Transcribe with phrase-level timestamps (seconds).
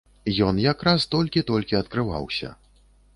[0.45, 2.51] Ён якраз толькі-толькі адкрываўся.